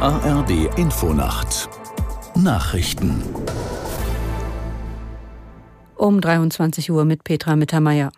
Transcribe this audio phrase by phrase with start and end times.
[0.00, 1.70] ARD Infonacht
[2.34, 3.22] Nachrichten
[5.96, 8.12] um 23 Uhr mit Petra Mittermeier.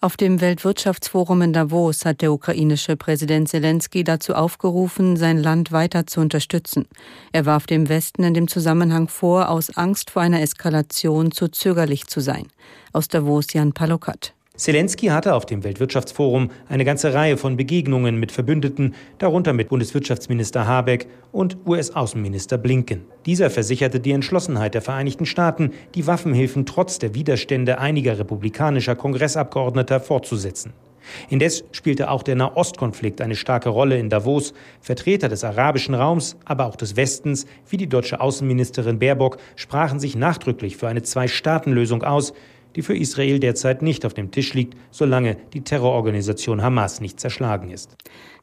[0.00, 6.06] Auf dem Weltwirtschaftsforum in Davos hat der ukrainische Präsident Zelensky dazu aufgerufen, sein Land weiter
[6.06, 6.86] zu unterstützen.
[7.32, 12.06] Er warf dem Westen in dem Zusammenhang vor, aus Angst vor einer Eskalation zu zögerlich
[12.06, 12.46] zu sein.
[12.92, 14.37] Aus Davos Jan Palokat.
[14.58, 20.66] Zelensky hatte auf dem Weltwirtschaftsforum eine ganze Reihe von Begegnungen mit Verbündeten, darunter mit Bundeswirtschaftsminister
[20.66, 23.04] Habeck und US-Außenminister Blinken.
[23.24, 30.00] Dieser versicherte die Entschlossenheit der Vereinigten Staaten, die Waffenhilfen trotz der Widerstände einiger republikanischer Kongressabgeordneter
[30.00, 30.72] fortzusetzen.
[31.28, 34.54] Indes spielte auch der Nahostkonflikt eine starke Rolle in Davos.
[34.80, 40.16] Vertreter des arabischen Raums, aber auch des Westens, wie die deutsche Außenministerin Baerbock, sprachen sich
[40.16, 42.34] nachdrücklich für eine Zwei-Staaten-Lösung aus,
[42.76, 47.70] die für Israel derzeit nicht auf dem Tisch liegt, solange die Terrororganisation Hamas nicht zerschlagen
[47.70, 47.96] ist.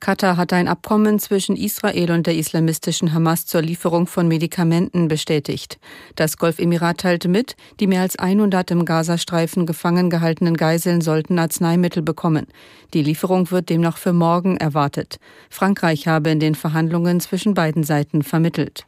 [0.00, 5.78] Katar hat ein Abkommen zwischen Israel und der islamistischen Hamas zur Lieferung von Medikamenten bestätigt.
[6.16, 12.02] Das Golfemirat teilte mit, die mehr als 100 im Gazastreifen gefangen gehaltenen Geiseln sollten Arzneimittel
[12.02, 12.46] bekommen.
[12.94, 15.18] Die Lieferung wird demnach für morgen erwartet.
[15.50, 18.86] Frankreich habe in den Verhandlungen zwischen beiden Seiten vermittelt.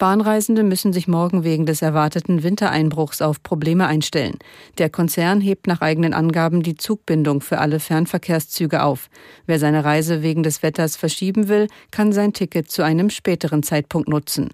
[0.00, 4.38] Bahnreisende müssen sich morgen wegen des erwarteten Wintereinbruchs auf Probleme einstellen.
[4.78, 9.10] Der Konzern hebt nach eigenen Angaben die Zugbindung für alle Fernverkehrszüge auf.
[9.44, 14.08] Wer seine Reise wegen des Wetters verschieben will, kann sein Ticket zu einem späteren Zeitpunkt
[14.08, 14.48] nutzen.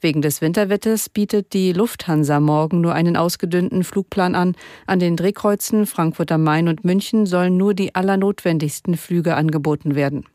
[0.00, 4.54] Wegen des Winterwetters bietet die Lufthansa morgen nur einen ausgedünnten Flugplan an.
[4.86, 10.26] An den Drehkreuzen Frankfurt am Main und München sollen nur die allernotwendigsten Flüge angeboten werden.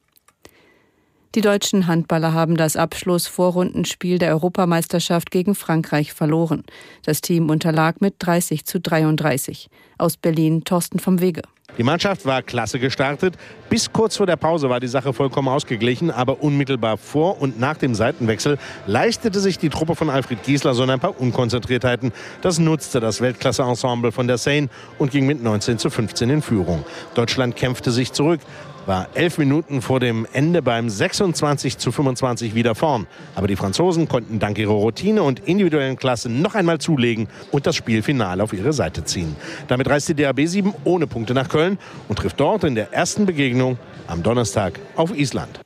[1.35, 6.63] Die deutschen Handballer haben das Abschlussvorrundenspiel der Europameisterschaft gegen Frankreich verloren.
[7.03, 9.69] Das Team unterlag mit 30 zu 33.
[9.97, 11.41] Aus Berlin Thorsten vom Wege.
[11.77, 13.35] Die Mannschaft war klasse gestartet.
[13.69, 17.77] Bis kurz vor der Pause war die Sache vollkommen ausgeglichen, aber unmittelbar vor und nach
[17.77, 22.13] dem Seitenwechsel leistete sich die Truppe von Alfred Giesler so ein paar Unkonzentriertheiten.
[22.41, 26.85] Das nutzte das Weltklasse-Ensemble von der Seine und ging mit 19 zu 15 in Führung.
[27.13, 28.39] Deutschland kämpfte sich zurück
[28.87, 33.05] war elf Minuten vor dem Ende beim 26 zu 25 wieder vorn.
[33.35, 37.75] Aber die Franzosen konnten dank ihrer Routine und individuellen Klasse noch einmal zulegen und das
[37.75, 39.35] Spielfinale auf ihre Seite ziehen.
[39.67, 41.77] Damit reist die DAB 7 ohne Punkte nach Köln
[42.07, 43.77] und trifft dort in der ersten Begegnung
[44.07, 45.59] am Donnerstag auf Island.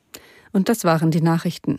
[0.52, 1.78] Und das waren die Nachrichten.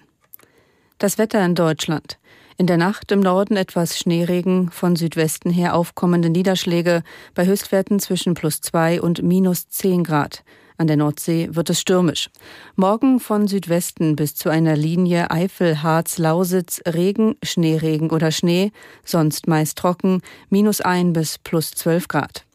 [0.98, 2.18] Das Wetter in Deutschland.
[2.58, 7.04] In der Nacht im Norden etwas Schneeregen, von Südwesten her aufkommende Niederschläge
[7.34, 10.44] bei Höchstwerten zwischen plus zwei und minus zehn Grad.
[10.78, 12.30] An der Nordsee wird es stürmisch.
[12.76, 18.72] Morgen von Südwesten bis zu einer Linie Eifel, Harz, Lausitz Regen, Schneeregen oder Schnee,
[19.06, 22.46] sonst meist trocken, minus ein bis plus zwölf Grad.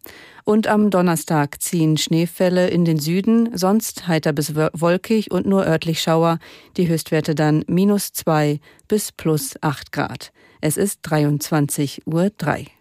[0.45, 6.01] Und am Donnerstag ziehen Schneefälle in den Süden, sonst heiter bis wolkig und nur örtlich
[6.01, 6.39] Schauer,
[6.79, 10.33] die Höchstwerte dann minus zwei bis plus acht Grad.
[10.61, 12.78] Es ist 23.03 Uhr.